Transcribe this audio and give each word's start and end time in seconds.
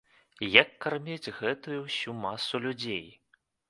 Як 0.61 0.69
карміць 0.85 1.33
гэтую 1.39 1.79
ўсю 1.85 2.19
масу 2.27 2.67
людзей? 2.69 3.03